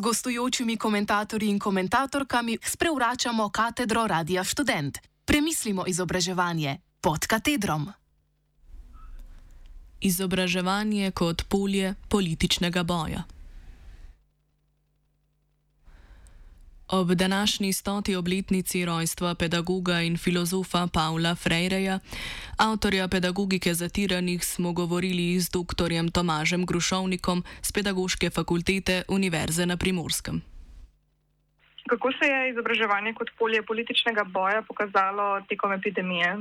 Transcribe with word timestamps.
gostujočimi 0.00 0.76
komentatorji 0.76 1.48
in 1.48 1.58
komentatorkami 1.58 2.58
sprevračamo 2.64 3.48
katedro 3.48 4.06
Radia 4.06 4.44
Student. 4.44 4.98
Premislimo 5.24 5.84
izobraževanje 5.86 6.78
pod 7.00 7.26
katedrom. 7.26 7.88
Izobraževanje 10.00 11.10
kot 11.10 11.42
polje 11.48 11.94
političnega 12.08 12.82
boja. 12.82 13.22
Ob 16.88 17.08
današnji 17.08 17.72
stoti 17.72 18.16
obletnici 18.16 18.84
rojstva 18.84 19.34
pedagoga 19.34 20.00
in 20.00 20.16
filozofa 20.16 20.86
Pavla 20.94 21.34
Freireja, 21.34 21.98
avtorja 22.58 23.08
pedagogike 23.08 23.74
zatiranih, 23.74 24.44
smo 24.44 24.72
govorili 24.72 25.40
z 25.40 25.50
dr. 25.50 25.90
Tomažem 26.12 26.66
Grušovnikom 26.66 27.44
z 27.62 27.72
Pedagoške 27.72 28.30
fakultete 28.30 29.02
Univerze 29.08 29.66
na 29.66 29.76
Primorskem. 29.76 30.42
Kako 31.88 32.12
se 32.12 32.28
je 32.28 32.50
izobraževanje 32.50 33.14
kot 33.14 33.30
polje 33.38 33.62
političnega 33.62 34.24
boja 34.24 34.62
pokazalo 34.62 35.40
tekom 35.48 35.72
epidemije? 35.72 36.36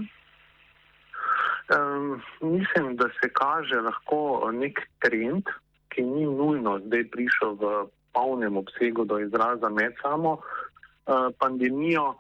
Um, 1.72 2.22
mislim, 2.42 2.96
da 2.96 3.08
se 3.22 3.30
kaže 3.34 3.76
lahko 3.76 4.52
nek 4.52 4.80
trend, 5.00 5.44
ki 5.89 6.02
ni 6.02 6.23
nujno 6.26 6.80
zdaj 6.80 7.04
prišel 7.12 7.56
v 7.56 7.88
polnem 8.14 8.58
obsegu 8.58 9.06
do 9.06 9.19
izraza 9.19 9.69
med 9.69 9.94
samo 10.02 10.31
uh, 10.33 11.30
pandemijo. 11.39 12.16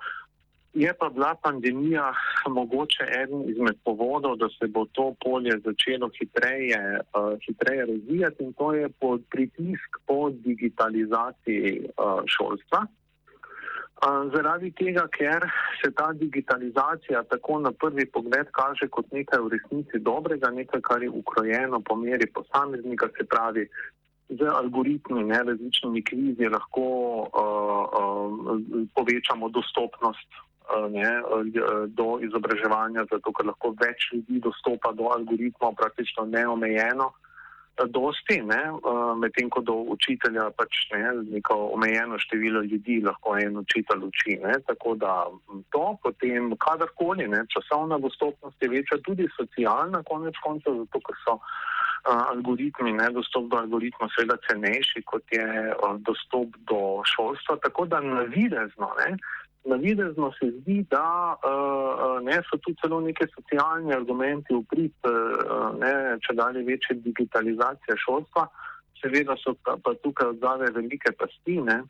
Je 0.73 0.93
pa 0.99 1.09
bila 1.09 1.35
pandemija 1.35 2.13
mogoče 2.49 3.03
eden 3.23 3.49
izmed 3.49 3.75
povodov, 3.85 4.35
da 4.35 4.47
se 4.49 4.67
bo 4.67 4.85
to 4.91 5.13
polje 5.25 5.59
začelo 5.65 6.09
hitreje, 6.19 6.99
uh, 6.99 7.37
hitreje 7.45 7.85
razvijati 7.85 8.43
in 8.43 8.53
to 8.53 8.73
je 8.73 8.89
pod 8.89 9.21
pritisk 9.29 9.89
po 10.07 10.29
digitalizaciji 10.29 11.79
uh, 11.79 12.21
šolstva. 12.25 12.79
Uh, 12.81 12.89
zaradi 14.33 14.71
tega, 14.71 15.07
ker 15.17 15.45
se 15.81 15.91
ta 15.91 16.11
digitalizacija 16.13 17.23
tako 17.23 17.59
na 17.59 17.71
prvi 17.71 18.05
pogled 18.05 18.47
kaže 18.51 18.87
kot 18.87 19.11
nekaj 19.11 19.39
v 19.39 19.51
resnici 19.55 19.99
dobrega, 19.99 20.49
nekaj, 20.49 20.81
kar 20.81 21.03
je 21.03 21.09
ukrojeno 21.09 21.79
po 21.81 21.95
meri 21.95 22.27
posameznika, 22.33 23.07
se 23.17 23.23
pravi, 23.25 23.67
z 24.29 24.41
algoritmi, 24.47 25.23
ne, 25.23 25.43
različnimi 25.43 26.03
krizi 26.03 26.47
lahko 26.49 26.81
uh, 26.81 27.83
uh, 27.99 28.87
povečamo 28.95 29.49
dostopnost 29.49 30.29
uh, 30.31 30.91
ne, 30.91 31.09
do 31.87 32.19
izobraževanja, 32.21 33.05
zato 33.11 33.33
ker 33.33 33.51
lahko 33.51 33.73
več 33.79 34.11
ljudi 34.13 34.39
dostopa 34.39 34.93
do 34.95 35.11
algoritmov 35.17 35.75
praktično 35.75 36.25
neomejeno. 36.25 37.11
Dosti, 37.89 38.35
ne, 38.45 38.59
medtem 39.17 39.47
ko 39.49 39.63
do 39.65 39.73
učitelja 39.95 40.43
pač 40.53 40.77
ne, 40.91 41.07
neko 41.33 41.55
omejeno 41.73 42.19
število 42.21 42.61
ljudi 42.61 42.99
lahko 43.01 43.33
en 43.41 43.57
učitelj 43.63 44.03
uči. 44.11 44.35
Ne, 44.43 44.59
tako 44.67 44.93
da 45.01 45.15
to 45.73 45.97
potem, 46.03 46.51
kadarkoli, 46.61 47.25
ne, 47.27 47.41
časovna 47.49 47.97
dostopnost 47.97 48.61
je 48.61 48.69
večja, 48.75 49.01
tudi 49.01 49.25
socialna, 49.33 50.03
konec 50.05 50.37
koncev, 50.45 50.83
zato 50.83 51.01
ker 51.01 51.17
so 51.25 51.39
uh, 51.39 51.57
algoritmi, 52.03 52.91
ne, 52.93 53.09
dostop 53.15 53.47
do 53.51 53.57
algoritma, 53.57 54.09
seveda 54.15 54.37
cenejši, 54.47 55.03
kot 55.07 55.23
je 55.31 55.45
dostop 56.07 56.55
do 56.67 57.01
šolstva. 57.07 57.57
Tako 57.63 57.85
da 57.85 58.01
navidezno, 58.01 58.89
ne, 58.99 59.17
navidezno 59.65 60.31
se 60.39 60.51
zdi, 60.51 60.85
da 60.91 61.37
ne, 62.23 62.41
so 62.49 62.59
tu 62.59 62.73
celo 62.81 62.99
neke 63.01 63.27
socialne 63.31 63.95
argumenti 63.95 64.55
v 64.55 64.63
prid, 64.69 64.95
če 66.27 66.35
dalje 66.35 66.65
večje 66.67 66.99
digitalizacije 67.07 67.97
šolstva. 68.05 68.47
Seveda 68.99 69.35
so 69.39 69.55
pa, 69.63 69.77
pa 69.83 69.95
tukaj 70.03 70.35
odzave 70.35 70.71
velike 70.75 71.11
pastine. 71.19 71.83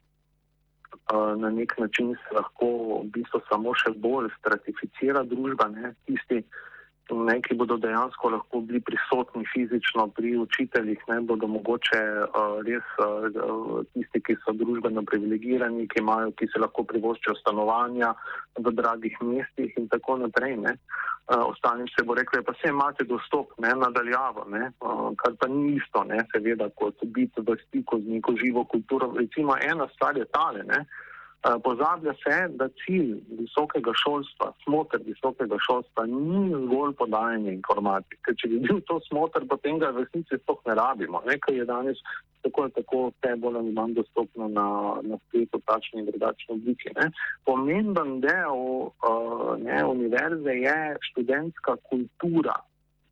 Na 1.38 1.50
nek 1.50 1.74
način 1.78 2.14
se 2.16 2.36
lahko 2.36 2.68
v 3.02 3.10
bistvu 3.18 3.42
samo 3.50 3.74
še 3.78 3.92
bolj 3.98 4.30
stratificira 4.38 5.24
družba, 5.26 5.68
ne, 5.74 5.94
tisti, 6.06 6.44
ne, 7.12 7.36
ki 7.44 7.56
bodo 7.60 7.78
dejansko 7.78 8.30
lahko 8.30 8.62
bili 8.68 8.80
prisotni 8.80 9.44
fizično 9.54 10.08
pri 10.16 10.38
učiteljih, 10.38 11.02
ne 11.08 11.20
bodo 11.22 11.48
mogoče 11.48 12.02
uh, 12.24 12.60
res 12.68 12.88
uh, 13.04 13.84
tisti, 13.94 14.22
ki 14.24 14.38
so 14.46 14.56
družbeno 14.56 15.04
privilegirani, 15.12 15.88
ki, 15.92 16.00
imajo, 16.00 16.32
ki 16.40 16.48
se 16.54 16.64
lahko 16.64 16.86
privoščijo 16.88 17.36
stanovanja 17.42 18.14
v 18.60 18.76
dragih 18.80 19.20
mestih 19.22 19.76
in 19.78 19.90
tako 19.92 20.18
naprej. 20.24 20.58
Ne. 20.64 20.78
Uh, 21.28 21.46
ostalim 21.52 21.88
se 21.92 22.04
bo 22.08 22.16
reklo, 22.16 22.44
pa 22.44 22.56
se 22.62 22.72
imate 22.72 23.08
dostop 23.08 23.52
ne, 23.64 23.76
nadaljavo, 23.86 24.48
ne, 24.56 24.72
uh, 24.80 25.10
kar 25.20 25.36
pa 25.40 25.52
ni 25.52 25.78
isto, 25.78 26.04
ne, 26.08 26.24
seveda, 26.32 26.70
kot 26.80 27.04
biti 27.16 27.44
v 27.44 27.60
stiku 27.68 28.00
z 28.00 28.18
neko 28.18 28.38
živo 28.40 28.64
kulturo. 28.64 29.12
Recimo 29.20 29.60
ena 29.60 29.88
stvar 29.96 30.18
je 30.18 30.30
tale. 30.32 30.64
Ne, 30.68 30.84
Eh, 30.84 31.13
pozablja 31.64 32.14
se, 32.14 32.36
da 32.50 32.70
cilj 32.86 33.18
visokega 33.40 33.92
šolstva, 34.04 34.52
smotr 34.64 35.02
visokega 35.06 35.58
šolstva 35.60 36.06
ni 36.06 36.44
zgolj 36.66 36.94
podajanje 37.00 37.52
informacij. 37.54 38.18
Ker 38.24 38.38
če 38.40 38.50
bi 38.52 38.60
bil 38.64 38.80
to 38.88 39.00
smotr, 39.10 39.44
potem 39.50 39.80
ga 39.82 39.92
v 39.92 40.06
resnici 40.06 40.40
sploh 40.40 40.62
ne 40.70 40.78
rabimo. 40.80 41.20
Nekaj 41.28 41.60
je 41.60 41.66
danes 41.68 42.00
tako 42.44 42.66
in 42.68 42.74
tako 42.78 43.02
vse 43.12 43.36
bolj 43.44 43.60
ali 43.60 43.76
manj 43.76 43.96
dostopno 44.00 44.48
na, 44.48 44.68
na 45.04 45.20
spletu 45.28 45.60
v 45.60 45.68
takšni 45.68 46.00
in 46.00 46.10
drugačni 46.12 46.56
obliki. 46.56 46.92
Ne. 46.96 47.10
Pomemben 47.48 48.20
del 48.24 48.64
uh, 48.64 49.56
ne, 49.60 49.84
univerze 49.84 50.56
je 50.64 50.78
študentska 51.12 51.76
kultura. 51.92 52.56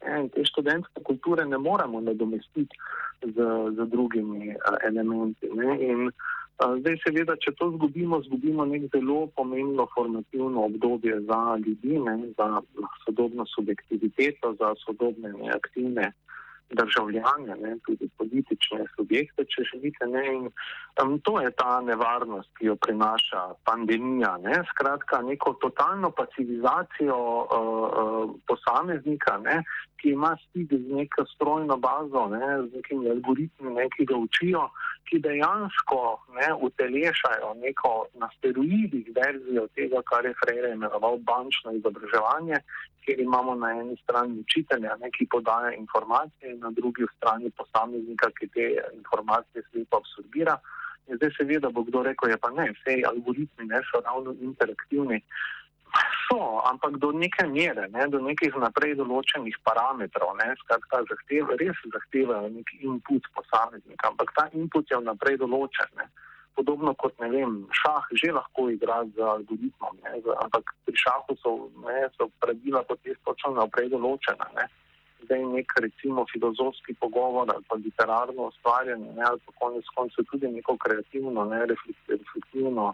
Ne, 0.05 0.23
in 0.23 0.29
te 0.33 0.43
študentske 0.47 1.03
kulture 1.03 1.45
ne 1.45 1.59
moremo 1.59 1.99
nadomestiti 2.01 2.79
z, 3.21 3.49
z 3.75 3.89
drugimi 3.91 4.55
uh, 4.55 4.77
elementi. 4.87 5.51
Ne. 5.55 5.75
In, 5.87 6.07
uh, 6.07 6.40
Zdaj, 6.61 6.97
seveda, 7.01 7.35
če 7.41 7.55
to 7.57 7.71
zgubimo, 7.75 8.19
zgubimo 8.27 8.65
nek 8.69 8.83
zelo 8.93 9.23
pomembno 9.37 9.87
formativno 9.95 10.67
obdobje 10.69 11.15
za 11.25 11.39
ljudi, 11.65 11.97
ne, 12.05 12.17
za 12.37 12.61
sodobno 13.05 13.45
subjektiviteto, 13.55 14.53
za 14.59 14.75
sodobne 14.85 15.33
aktivne 15.55 16.11
državljane, 16.71 17.55
ne, 17.61 17.75
tudi 17.85 18.09
politične 18.17 18.85
subjekte, 18.95 19.45
če 19.49 19.63
želite. 19.73 20.07
Ne, 20.07 20.23
in, 20.35 20.45
um, 21.03 21.17
to 21.25 21.41
je 21.41 21.51
ta 21.57 21.81
nevarnost, 21.81 22.49
ki 22.57 22.69
jo 22.69 22.75
prinaša 22.85 23.41
pandemija. 23.67 24.35
Ne, 24.45 24.61
skratka, 24.69 25.21
neko 25.21 25.55
totalno 25.61 26.11
pacivizacijo 26.11 27.17
uh, 27.17 27.47
uh, 27.57 28.35
posameznika, 28.47 29.37
ne, 29.43 29.63
ki 30.01 30.09
ima 30.09 30.37
stik 30.43 30.73
z 30.73 30.95
neko 30.97 31.25
strojno 31.35 31.77
bazo, 31.77 32.27
ne, 32.27 32.45
z 32.67 32.75
nekimi 32.75 33.09
algoritmi, 33.09 33.73
ne, 33.73 33.85
ki 33.95 34.05
ga 34.09 34.17
učijo, 34.17 34.63
ki 35.09 35.19
dejansko 35.19 36.01
ne, 36.37 36.47
utelešajo 36.67 37.53
neko 37.61 37.91
na 38.21 38.29
steroidih 38.37 39.11
verzijo 39.15 39.67
tega, 39.75 40.01
kar 40.09 40.25
je 40.25 40.33
Freire 40.41 40.73
imenoval 40.73 41.19
bančno 41.29 41.75
izobraževanje, 41.77 42.57
kjer 43.05 43.19
imamo 43.19 43.55
na 43.55 43.71
eni 43.81 43.95
strani 44.03 44.39
učitelja, 44.39 44.97
ne, 45.01 45.11
ki 45.11 45.29
podaja 45.29 45.73
informacije, 45.77 46.53
in 46.53 46.59
na 46.65 46.71
drugi 46.71 47.05
strani 47.17 47.51
posameznika, 47.57 48.31
ki 48.39 48.47
te 48.47 48.67
informacije 48.93 49.63
slepo 49.69 50.01
absorbira. 50.01 50.57
In 51.07 51.17
zdaj 51.17 51.33
seveda 51.37 51.69
bo 51.69 51.83
kdo 51.83 52.03
rekel, 52.07 52.29
je 52.29 52.37
ja, 52.37 52.41
pa 52.41 52.49
ne, 52.57 52.69
vse 52.77 53.01
algoritmi 53.13 53.65
ne 53.69 53.81
so 53.89 54.01
ravno 54.05 54.35
interaktivni. 54.41 55.21
So, 56.31 56.63
ampak 56.63 56.97
do 56.97 57.11
neke 57.11 57.43
mere, 57.47 57.87
ne, 57.91 58.07
do 58.07 58.19
nekih 58.23 58.55
naprej 58.55 58.95
določenih 58.95 59.57
parametrov, 59.67 60.31
ne, 60.39 60.53
skratka, 60.63 61.01
zahteva, 61.09 61.57
res 61.59 61.79
zahtevajo 61.95 62.47
neki 62.53 62.79
input 62.87 63.27
posameznika, 63.35 64.11
ampak 64.13 64.31
ta 64.37 64.45
input 64.55 64.87
je 64.87 65.01
vnaprej 65.01 65.41
določen. 65.43 65.91
Ne. 65.99 66.07
Podobno 66.55 66.95
kot, 66.95 67.19
vem, 67.19 67.57
šah 67.81 68.07
že 68.15 68.31
lahko 68.31 68.69
igra 68.71 69.01
z 69.11 69.19
algoritmom, 69.33 69.99
ne, 70.05 70.23
ampak 70.45 70.71
pri 70.87 71.03
šahu 71.03 71.35
so, 71.43 71.55
ne, 71.83 72.07
so 72.15 72.31
pravila 72.39 72.85
potem 72.87 73.19
točno 73.27 73.51
vnaprej 73.57 73.91
določena. 73.91 74.47
Ne. 74.55 74.69
Zdaj 75.27 75.43
nek 75.51 75.75
recimo 75.83 76.23
filozofski 76.31 76.95
pogovor 77.03 77.51
ali 77.51 77.67
pa 77.67 77.75
literarno 77.75 78.47
ustvarjanje, 78.47 79.11
ne, 79.19 79.27
ali 79.27 79.43
pa 79.43 79.59
konec 79.59 79.95
koncev 79.99 80.31
tudi 80.31 80.47
neko 80.47 80.79
kreativno, 80.79 81.43
ne, 81.51 81.65
reflektivno 81.67 82.93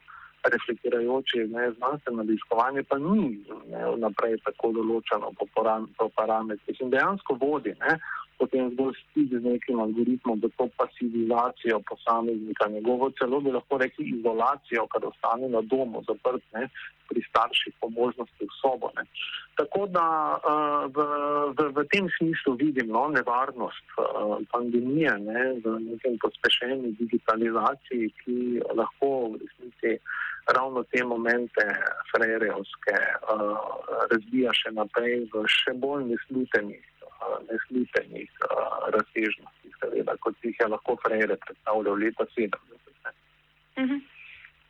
reflektirajoče 0.54 1.48
znanstveno 1.78 2.24
raziskovanje, 2.24 2.84
pa 2.84 2.98
ni 2.98 3.40
ne, 3.72 3.84
naprej 3.98 4.38
tako 4.46 4.72
določeno 4.80 5.34
po, 5.40 5.48
poram, 5.56 5.90
po 5.98 6.10
parametrih. 6.16 6.82
In 6.82 6.94
dejansko 6.94 7.38
vodi 7.42 7.76
ne, 7.82 7.98
potem 8.38 8.70
zgolj 8.74 8.94
stik 9.02 9.32
z 9.32 9.42
nekim 9.44 9.80
algoritmom, 9.80 10.40
da 10.40 10.50
to 10.58 10.68
pasivizacijo 10.78 11.80
posameznika, 11.90 12.70
njegovo 12.70 13.10
celo 13.20 13.40
bi 13.40 13.52
lahko 13.52 13.78
rekli 13.78 14.06
izolacijo, 14.18 14.88
kar 14.88 15.06
ostane 15.06 15.50
na 15.50 15.62
domu 15.62 16.04
zaprt 16.08 16.44
ne, 16.54 16.70
pri 17.10 17.24
starših 17.30 17.74
po 17.80 17.90
možnosti 17.90 18.44
v 18.46 18.54
sobo. 18.62 18.92
Ne. 18.98 19.04
Tako 19.60 19.88
da 19.88 20.06
uh, 20.38 20.86
v, 20.96 21.08
v, 21.58 21.70
v 21.78 21.86
tem 21.94 22.10
smislu 22.18 22.54
vidim 22.60 22.92
no, 22.92 23.08
nevarnost 23.16 23.86
uh, 23.98 24.38
pandemije 24.52 25.18
ne, 25.20 25.44
v 25.64 25.80
nekem 25.88 26.20
pospešeni 26.22 26.94
digitalizaciji, 27.00 28.14
ki 28.24 28.38
lahko 28.76 29.12
v 29.34 29.44
resnici 29.44 29.98
ravno 30.56 30.84
te 30.84 31.04
momente 31.04 31.64
frejrevske 32.12 32.98
uh, 33.34 33.58
razvija 34.12 34.54
še 34.56 34.72
naprej 34.76 35.26
v 35.34 35.44
še 35.52 35.74
bolj 35.82 36.06
neslutenih, 36.12 36.84
neslutenih 37.50 38.30
razsežnostih, 38.96 39.74
seveda, 39.82 40.18
kot 40.20 40.36
jih 40.46 40.56
je 40.60 40.68
lahko 40.68 40.98
frejre 41.04 41.38
predstavljal 41.46 42.00
leta 42.04 42.26
70. 42.38 42.54
Uh 43.78 43.84
-huh. 43.84 44.02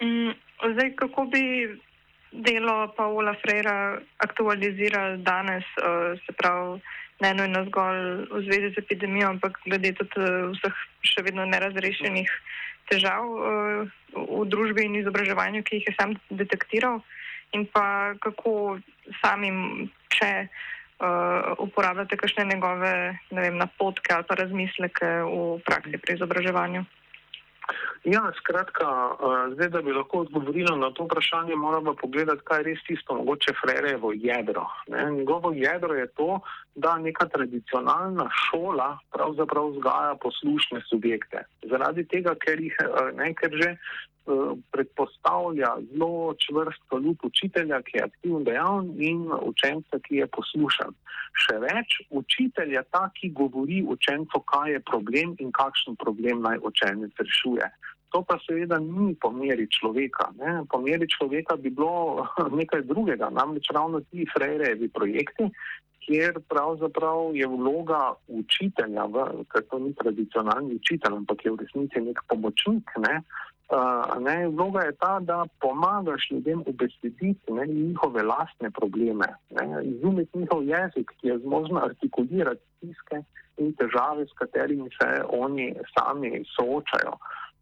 mm, 0.01 0.33
zdaj, 0.73 0.95
kako 0.95 1.25
bi 1.25 1.43
delo 2.31 2.93
Paula 2.97 3.35
Freira 3.41 3.99
aktualizirali 4.17 5.23
danes, 5.23 5.63
uh, 5.63 6.19
se 6.25 6.33
pravi, 6.33 6.81
ne 7.19 7.33
nujno 7.33 7.65
zgolj 7.65 8.27
v 8.31 8.41
zvezi 8.45 8.73
z 8.75 8.77
epidemijo, 8.77 9.29
ampak 9.29 9.57
glede 9.65 9.93
tudi 9.93 10.19
uh, 10.19 10.51
vseh 10.53 10.75
še 11.01 11.23
vedno 11.25 11.45
nerazrešenih 11.45 12.29
težav 12.91 13.23
uh, 13.23 13.87
v 14.13 14.43
družbi 14.45 14.85
in 14.85 14.99
izobraževanju, 15.01 15.63
ki 15.63 15.79
jih 15.79 15.87
je 15.89 15.95
sam 15.99 16.13
detektiral, 16.29 17.01
in 17.55 17.65
pa 17.65 18.13
kako 18.19 18.79
samim, 19.21 19.89
če 20.13 20.47
uh, 20.99 21.53
uporabljate 21.59 22.17
kakšne 22.17 22.45
njegove 22.45 22.93
vem, 23.31 23.57
napotke 23.57 24.13
ali 24.13 24.23
pa 24.27 24.35
razmisleke 24.35 25.09
v 25.23 25.59
praksi 25.65 25.97
pri 25.97 26.15
izobraževanju. 26.15 26.85
Ja, 28.03 28.31
skratka, 28.37 28.85
eh, 28.87 29.53
zdaj, 29.53 29.69
da 29.69 29.81
bi 29.81 29.91
lahko 29.91 30.21
odgovorila 30.23 30.75
na 30.77 30.91
to 30.95 31.03
vprašanje, 31.03 31.55
moramo 31.55 31.93
pogledati, 31.93 32.41
kaj 32.43 32.59
je 32.59 32.63
res 32.63 32.83
tisto 32.87 33.15
mogoče 33.15 33.53
Frerevo 33.61 34.11
jedro. 34.15 34.63
Ne? 34.87 35.11
Njegovo 35.11 35.51
jedro 35.51 35.93
je 35.93 36.07
to, 36.07 36.39
da 36.75 36.97
neka 36.97 37.25
tradicionalna 37.25 38.29
šola 38.45 38.99
pravzaprav 39.11 39.67
vzgaja 39.67 40.15
poslušne 40.21 40.81
subjekte. 40.89 41.43
Zaradi 41.61 42.07
tega, 42.07 42.35
ker, 42.35 42.61
jih, 42.61 42.77
eh, 42.79 43.11
ne, 43.13 43.33
ker 43.33 43.51
že 43.51 43.75
predpostavlja 44.71 45.71
zelo 45.91 46.33
čvrst 46.45 46.81
kalup 46.89 47.23
učitelja, 47.23 47.81
ki 47.81 47.97
je 47.97 48.03
aktivno 48.03 48.39
dejaven 48.47 48.93
in 49.01 49.27
učenca, 49.41 49.99
ki 50.07 50.21
je 50.21 50.27
poslušan. 50.37 50.95
Še 51.43 51.59
več, 51.63 51.99
učitelj 52.09 52.73
je 52.77 52.83
ta, 52.91 53.07
ki 53.17 53.33
govori 53.41 53.83
učencu, 53.95 54.41
kaj 54.51 54.73
je 54.75 54.85
problem 54.91 55.35
in 55.43 55.51
kakšen 55.51 55.99
problem 56.01 56.41
naj 56.47 56.63
učenec 56.71 57.23
rešuje. 57.23 57.69
To 58.15 58.23
pa 58.23 58.37
seveda 58.45 58.79
ni 58.79 59.13
po 59.19 59.31
meri 59.35 59.67
človeka. 59.67 60.31
Ne? 60.39 60.63
Po 60.71 60.79
meri 60.79 61.07
človeka 61.11 61.57
bi 61.59 61.69
bilo 61.69 62.23
nekaj 62.59 62.87
drugega, 62.87 63.29
namreč 63.29 63.69
ravno 63.75 63.99
ti 64.11 64.25
frejevi 64.31 64.89
projekti, 64.89 65.51
kjer 66.07 66.39
pravzaprav 66.47 67.35
je 67.35 67.47
vloga 67.47 68.13
učitelja, 68.27 69.07
ker 69.51 69.65
to 69.69 69.79
ni 69.79 69.91
tradicionalni 69.93 70.79
učitelj, 70.79 71.19
ampak 71.19 71.45
je 71.45 71.51
v 71.51 71.59
resnici 71.65 72.03
nek 72.05 72.23
pomočnik, 72.31 72.95
ne? 73.03 73.21
Uh, 73.67 74.23
ne, 74.23 74.47
vloga 74.47 74.81
je 74.85 74.91
ta, 74.95 75.19
da 75.19 75.45
pomagaš 75.59 76.31
ljudem 76.31 76.63
ubesediti 76.65 77.51
njihove 77.67 78.23
lastne 78.23 78.71
probleme, 78.71 79.25
izumeti 79.83 80.37
njihov 80.39 80.63
jezik, 80.63 81.11
ki 81.21 81.27
je 81.27 81.39
zmožen 81.39 81.77
artikulirati 81.77 82.61
stiske 82.77 83.23
in 83.57 83.73
težave, 83.73 84.25
s 84.25 84.33
katerimi 84.39 84.89
se 85.01 85.21
oni 85.29 85.75
sami 85.97 86.43
soočajo. 86.55 87.17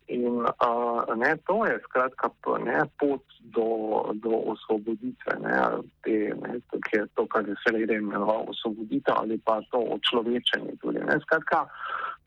In 0.08 0.46
uh, 0.46 1.16
ne, 1.18 1.38
to 1.48 1.66
je 1.66 1.80
skratka 1.84 2.30
ne, 2.66 2.84
pot 3.00 3.24
do, 3.40 3.68
do 4.14 4.30
osvoboditve, 4.54 5.34
ne, 5.42 5.58
te, 6.04 6.18
ne, 6.42 6.60
ki 6.70 6.98
je 7.00 7.06
to, 7.16 7.26
kar 7.28 7.48
je 7.50 7.56
se 7.64 7.74
rede 7.74 7.98
imenoval 7.98 8.46
osvoboditev 8.54 9.16
ali 9.18 9.40
pa 9.46 9.62
to 9.72 9.82
očlovečenje. 9.98 10.78
Tudi, 10.82 11.00
ne, 11.00 11.18
skratka, 11.26 11.66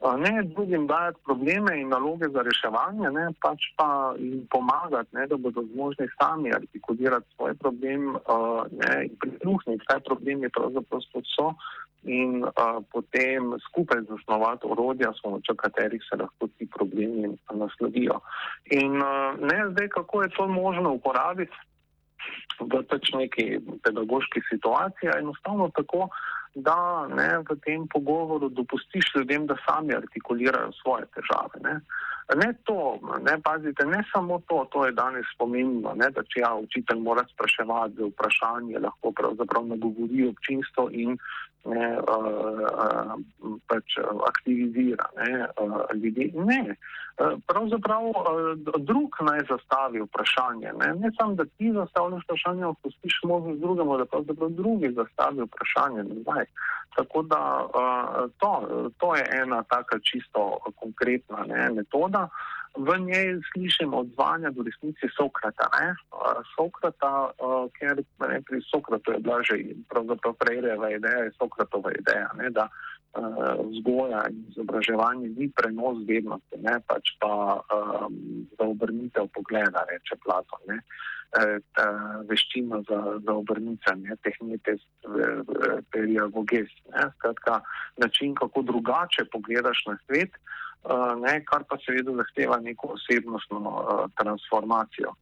ne 0.00 0.42
drugim 0.42 0.86
dajati 0.86 1.18
probleme 1.24 1.80
in 1.80 1.88
naloge 1.88 2.28
za 2.28 2.42
reševanje, 2.42 3.10
ne, 3.10 3.26
pač 3.42 3.66
pa 3.76 4.14
jim 4.18 4.46
pomagati, 4.50 5.16
ne, 5.16 5.26
da 5.26 5.36
bodo 5.36 5.64
zmožni 5.72 6.06
sami 6.20 6.54
artikulirati 6.54 7.26
svoj 7.34 7.54
problem 7.54 8.14
uh, 8.14 8.62
ne, 8.70 9.06
in 9.06 9.16
prisluhniti, 9.20 9.86
kaj 9.90 10.00
problemi 10.06 10.50
pravzaprav 10.54 11.02
so 11.34 11.52
in 12.02 12.44
uh, 12.44 12.78
potem 12.92 13.52
skupaj 13.66 14.04
zasnovati 14.08 14.70
orodja, 14.70 15.10
s 15.12 15.22
pomočjo 15.22 15.54
katerih 15.54 16.02
se 16.10 16.16
lahko 16.16 16.46
ti 16.58 16.68
problemi 16.76 17.34
naslovijo. 17.50 18.20
In 18.70 19.02
uh, 19.02 19.34
ne 19.40 19.58
zdaj, 19.70 19.88
kako 19.88 20.22
je 20.22 20.28
to 20.36 20.48
možno 20.48 20.92
uporabiti 20.92 21.56
v 22.60 22.82
pač 22.90 23.10
neki 23.14 23.58
pedagoški 23.82 24.40
situaciji, 24.50 25.10
enostavno 25.18 25.70
tako, 25.74 26.08
da 26.62 27.06
ne, 27.08 27.28
v 27.48 27.56
tem 27.64 27.86
pogovoru 27.92 28.48
dopustiš 28.48 29.14
ljudem, 29.16 29.46
da 29.46 29.56
sami 29.66 29.94
artikulirajo 29.94 30.72
svoje 30.82 31.06
težave. 31.14 31.62
Ne. 31.64 31.80
Ne 32.36 32.52
to, 32.64 32.98
ne 33.24 33.40
pazite, 33.42 33.86
ne 33.86 34.02
samo 34.12 34.40
to, 34.48 34.66
to 34.72 34.86
je 34.86 34.92
danes 34.92 35.26
pomembno, 35.38 35.94
ne, 35.96 36.10
da 36.12 36.22
če 36.22 36.42
ja, 36.42 36.54
učitelj 36.54 37.00
mora 37.00 37.24
spraševati 37.32 37.94
za 37.96 38.08
vprašanje, 38.10 38.82
lahko 38.84 39.12
pravzaprav 39.16 39.64
nagovori 39.66 40.26
občinstvo 40.28 40.90
in 40.92 41.16
ne, 41.64 41.88
uh, 41.98 42.60
uh, 42.68 43.56
pač 43.66 43.96
aktivizira 44.28 45.08
ne, 45.16 45.46
uh, 45.56 45.80
ljudi. 45.94 46.32
Ne, 46.36 46.76
pravzaprav 47.46 48.04
uh, 48.08 48.16
drug 48.78 49.16
naj 49.20 49.40
zastavi 49.50 50.02
vprašanje. 50.04 50.72
Ne, 50.80 50.92
ne 51.00 51.10
samo, 51.20 51.34
da 51.34 51.44
ti 51.44 51.72
zastavljaš 51.72 52.24
vprašanje, 52.24 52.66
odpustiš 52.66 53.20
možnost 53.24 53.60
drugemu, 53.60 53.98
da 53.98 54.04
pravzaprav 54.04 54.50
drugi 54.50 54.92
zastavi 54.92 55.48
vprašanje. 55.48 56.02
Ne, 56.02 56.44
Tako 56.96 57.22
da 57.22 57.40
uh, 57.64 58.30
to, 58.38 58.52
to 58.98 59.16
je 59.16 59.24
ena 59.42 59.62
taka 59.62 59.98
čisto 59.98 60.58
konkretna 60.76 61.44
ne, 61.48 61.70
metoda. 61.70 62.17
V 62.78 62.94
njej 63.00 63.40
slišimo 63.52 64.04
odzvanja 64.04 64.50
do 64.54 64.62
resnici 64.62 65.08
Sokrata. 65.16 65.66
Ne? 65.80 65.96
Sokrata, 66.52 67.32
uh, 67.42 67.66
ker 67.78 68.04
ne, 68.22 68.38
pri 68.46 68.60
Sokratu 68.70 69.16
je 69.16 69.18
bila 69.24 69.42
že 69.42 69.56
pravzaprav 69.88 70.36
prejreva 70.38 70.90
ideja, 70.90 71.32
Sokratova 71.40 71.90
ideja, 71.96 72.28
ne, 72.38 72.50
da 72.50 72.68
uh, 72.68 73.58
vzgoja 73.72 74.28
in 74.30 74.44
izobraževanje 74.52 75.32
ni 75.34 75.50
prenos 75.50 76.04
vednosti, 76.06 76.60
ne, 76.62 76.76
pač 76.86 77.16
pa 77.18 77.58
um, 77.58 78.46
za 78.54 78.64
obrnitev 78.68 79.26
pogleda, 79.34 79.86
reče 79.90 80.20
Platon. 80.22 80.62
Ne. 80.68 80.78
Eh, 81.28 81.60
veščino 82.24 82.78
za, 82.88 82.98
za 83.20 83.32
obrnicanje 83.36 84.16
tehnike 84.24 84.78
periagoges. 85.92 86.70
Skratka, 87.18 87.60
način, 88.00 88.34
kako 88.34 88.62
drugače 88.62 89.26
pogledaš 89.32 89.82
na 89.90 89.98
svet, 90.06 90.32
eh, 90.32 90.38
ne, 91.20 91.44
kar 91.44 91.64
pa 91.68 91.76
seveda 91.86 92.14
zahteva 92.22 92.60
neko 92.60 92.94
osebnostno 92.96 93.58
uh, 93.58 94.04
transformacijo. 94.20 95.14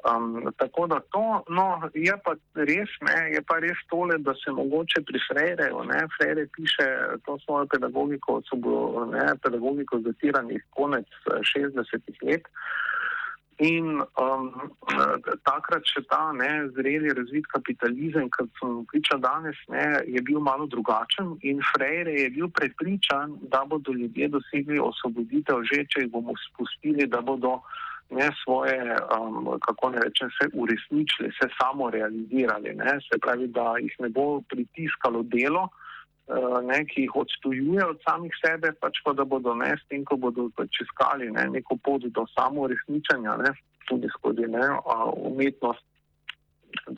Um, 0.00 0.52
tako 0.56 0.86
da 0.86 1.00
to, 1.00 1.44
no, 1.48 1.90
je 1.94 2.14
pa 2.24 2.32
res, 2.54 2.92
ne, 3.04 3.16
je 3.34 3.42
pa 3.44 3.58
res 3.60 3.80
tole, 3.90 4.16
da 4.18 4.32
se 4.34 4.52
mogoče 4.52 5.02
pri 5.04 5.20
Freire, 5.26 5.66
ne, 5.92 6.00
Freire 6.16 6.46
piše 6.56 6.86
to 7.26 7.36
svojo 7.44 7.66
pedagogiko, 7.66 8.40
so 8.48 8.56
bo, 8.56 9.04
ne, 9.12 9.26
pedagogiko 9.44 10.00
zatiranih 10.06 10.64
konec 10.70 11.06
60-ih 11.52 12.22
let. 12.22 12.48
In 13.60 14.00
um, 14.16 14.46
takrat 15.44 15.84
še 15.84 16.00
ta 16.08 16.30
ne, 16.32 16.48
zreli 16.72 17.12
razvit 17.12 17.44
kapitalizem, 17.52 18.30
kot 18.32 18.48
smo 18.56 18.86
pričali 18.88 19.20
danes, 19.20 19.58
ne, 19.68 19.84
je 20.08 20.22
bil 20.24 20.40
malo 20.40 20.64
drugačen 20.64 21.34
in 21.44 21.60
Freire 21.72 22.14
je 22.22 22.30
bil 22.38 22.48
prepričan, 22.56 23.36
da 23.52 23.60
bodo 23.68 23.92
ljudje 23.92 24.30
dosegli 24.32 24.80
osvoboditev 24.80 25.60
že, 25.68 25.84
če 25.92 26.06
jih 26.06 26.12
bomo 26.14 26.32
spustili, 26.46 27.04
da 27.04 27.20
bodo 27.20 27.58
ne 28.10 28.30
svoje, 28.40 28.96
um, 29.12 29.52
kako 29.60 29.90
ne 29.90 30.00
rečem, 30.06 30.32
se 30.38 30.48
uresničili, 30.52 31.28
se 31.36 31.48
samo 31.60 31.90
realizirali. 31.90 32.74
Ne, 32.74 32.96
se 33.04 33.20
pravi, 33.20 33.46
da 33.52 33.76
jih 33.78 33.94
ne 34.00 34.08
bo 34.08 34.40
pritiskalo 34.48 35.22
delo. 35.22 35.68
Eh, 36.30 36.62
ne, 36.62 36.84
ki 36.86 37.00
jih 37.06 37.16
odstujuje 37.16 37.84
od 37.84 37.98
samih 38.06 38.34
sebe, 38.38 38.70
pač 38.78 39.00
pa 39.02 39.12
da 39.18 39.24
bodo 39.26 39.50
ne, 39.58 39.72
s 39.74 39.82
tem, 39.90 40.04
ko 40.06 40.14
bodo 40.14 40.46
pač 40.54 40.78
iskali 40.84 41.26
ne, 41.34 41.48
neko 41.56 41.74
pot 41.82 42.04
do 42.06 42.22
samoresničanja, 42.36 43.34
ne, 43.40 43.50
tudi 43.90 44.06
skozi 44.14 44.46
ne, 44.46 44.62
umetnost 45.26 45.82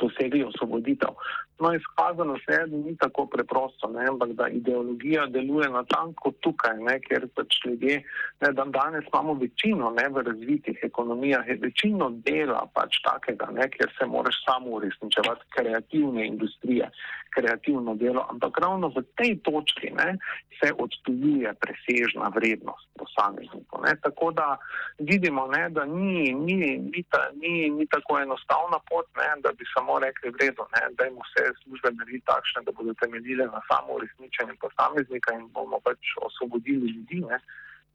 dosegli 0.03 0.43
osvoboditev. 0.45 1.17
No, 1.61 1.75
izkazano 1.75 2.37
se 2.39 2.53
je, 2.53 2.67
da 2.67 2.77
ni 2.77 2.97
tako 2.97 3.27
preprosto, 3.27 3.89
ne, 3.89 4.07
ampak 4.09 4.33
da 4.33 4.49
ideologija 4.49 5.27
deluje 5.27 5.69
na 5.69 5.85
tanko 5.85 6.33
tukaj, 6.41 6.79
ne, 6.79 6.99
ker 7.01 7.27
pač 7.37 7.59
ljudje, 7.65 8.03
ne, 8.41 8.53
da 8.53 8.65
danes 8.65 9.05
imamo 9.13 9.35
večino 9.35 9.91
ne, 9.91 10.09
v 10.09 10.25
razvitih 10.29 10.79
ekonomijah, 10.83 11.49
je 11.49 11.59
večino 11.63 12.11
dela 12.11 12.65
pač 12.75 12.99
takega, 13.05 13.51
ne, 13.53 13.69
kjer 13.71 13.93
se 13.99 14.07
moraš 14.07 14.41
samo 14.45 14.71
uresničevati 14.79 15.51
kreativne 15.57 16.27
industrije, 16.27 16.91
kreativno 17.37 17.95
delo, 17.95 18.27
ampak 18.31 18.59
ravno 18.59 18.89
v 18.89 19.05
tej 19.17 19.39
točki 19.47 19.91
ne, 19.91 20.17
se 20.59 20.73
odtujuje 20.79 21.55
presežna 21.61 22.29
vrednost 22.35 22.89
posameznikov. 22.99 23.85
Tako 24.03 24.31
da 24.33 24.57
vidimo, 24.99 25.47
ne, 25.47 25.69
da 25.71 25.85
ni, 25.85 26.33
ni, 26.35 26.59
ni, 26.79 27.03
ta, 27.11 27.31
ni, 27.41 27.71
ni 27.71 27.87
tako 27.87 28.19
enostavna 28.19 28.79
pot, 28.91 29.07
ne, 29.17 29.31
da 29.45 29.53
bi 29.53 29.65
samo 29.75 29.99
rekli, 29.99 30.31
vredo, 30.37 30.67
ne, 30.75 30.83
da 30.97 31.05
jim 31.05 31.19
vse 31.25 31.52
službe 31.63 31.91
narediti 31.97 32.27
takšne, 32.27 32.63
da 32.67 32.73
bodo 32.73 32.95
temeljile 33.03 33.47
na 33.47 33.61
samo 33.69 33.99
uresničenju 33.99 34.57
posameznika 34.61 35.35
in 35.35 35.49
bomo 35.55 35.81
pač 35.81 36.15
osvobodili 36.29 36.93
ljudi. 36.97 37.21
Ne. 37.31 37.41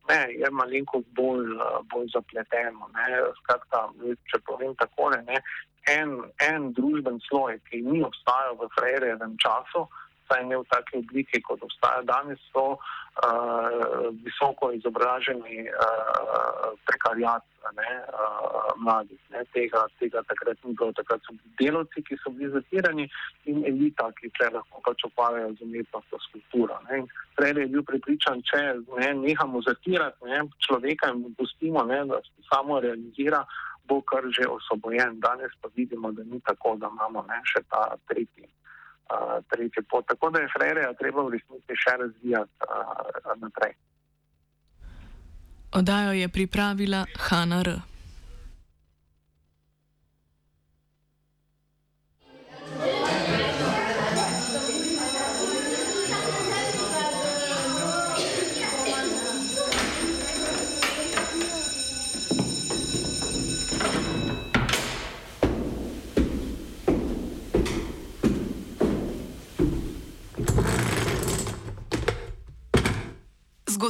Ne, 0.09 0.21
je 0.39 0.49
malenkost 0.51 1.07
bolj, 1.19 1.49
bolj 1.91 2.07
zapleteno. 2.13 2.87
Skratka, 3.41 3.81
če 4.31 4.39
povem 4.47 4.75
takole, 4.79 5.19
ne, 5.27 5.41
en, 5.91 6.13
en 6.47 6.69
družben 6.77 7.19
sloj, 7.27 7.57
ki 7.67 7.81
ni 7.83 7.99
obstajal 8.07 8.55
v 8.61 8.69
Frejrejevem 8.77 9.35
času, 9.43 9.83
vsaj 10.27 10.45
ne 10.45 10.57
v 10.57 10.63
taki 10.69 10.97
obliki, 10.97 11.41
kot 11.41 11.63
obstaja 11.63 12.01
danes, 12.03 12.39
so 12.51 12.75
uh, 12.75 14.11
visoko 14.23 14.71
izobraženi 14.75 15.67
uh, 15.71 16.75
prekarjat 16.85 17.43
ne, 17.75 17.91
uh, 18.11 18.71
mladih. 18.83 19.19
Ne. 19.31 19.43
Tega, 19.53 19.85
tega 19.99 20.23
takrat 20.27 20.57
ni 20.63 20.73
bilo. 20.73 20.91
Takrat 20.93 21.21
so 21.23 21.35
bili 21.35 21.55
delovci, 21.59 22.03
ki 22.03 22.17
so 22.23 22.31
bili 22.35 22.51
zatirani 22.51 23.07
in 23.45 23.63
elita, 23.65 24.09
ki 24.19 24.31
tle 24.37 24.51
lahko 24.57 24.83
pač 24.85 25.07
ukvarjajo 25.07 25.55
z 25.55 25.67
umetnostjo 25.67 26.19
skulpturo. 26.27 26.79
Prej 27.37 27.55
je 27.61 27.69
bil 27.71 27.85
pripričan, 27.87 28.43
če 28.43 28.61
ne, 28.99 29.13
nehamo 29.23 29.63
zatirati 29.65 30.27
ne, 30.27 30.43
človeka 30.67 31.13
in 31.13 31.31
pustimo, 31.39 31.85
ne, 31.87 32.03
da 32.11 32.21
se 32.25 32.47
samo 32.51 32.79
realizira, 32.83 33.43
bo 33.87 34.01
kar 34.03 34.27
že 34.35 34.47
osvobojen. 34.51 35.19
Danes 35.23 35.55
pa 35.61 35.71
vidimo, 35.75 36.11
da 36.11 36.23
ni 36.23 36.39
tako, 36.43 36.75
da 36.75 36.91
imamo 36.91 37.23
ne, 37.29 37.41
še 37.47 37.63
ta 37.71 37.89
tretji 38.09 38.47
tretji 39.51 39.83
pot. 39.89 40.05
Tako 40.07 40.29
da 40.29 40.39
je 40.39 40.51
Freire 40.53 40.93
treba 40.99 41.23
v 41.23 41.35
resnici 41.35 41.73
še 41.83 41.97
razvijati 41.97 42.51
uh, 42.63 43.35
naprej. 43.41 43.73
Odajo 45.71 46.11
je 46.11 46.27
pripravila 46.29 47.05
Hanna 47.27 47.59
R. 47.59 47.96